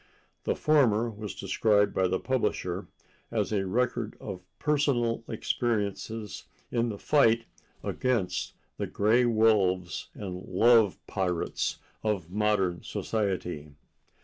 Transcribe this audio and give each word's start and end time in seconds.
The 0.45 0.55
former 0.55 1.11
was 1.11 1.35
described 1.35 1.93
by 1.93 2.07
the 2.07 2.19
publisher 2.19 2.87
as 3.29 3.51
a 3.53 3.67
record 3.67 4.17
of 4.19 4.41
"personal 4.57 5.23
experiences 5.27 6.45
in 6.71 6.89
the 6.89 6.97
fight 6.97 7.45
against 7.83 8.55
the 8.77 8.87
gray 8.87 9.25
wolves 9.25 10.09
and 10.15 10.41
love 10.43 10.97
pirates 11.05 11.77
of 12.01 12.31
modern 12.31 12.81
society." 12.81 13.75